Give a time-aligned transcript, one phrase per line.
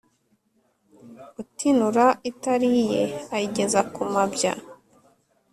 [1.41, 3.03] utinura itari -iye
[3.35, 4.53] ayigeza ku mabya.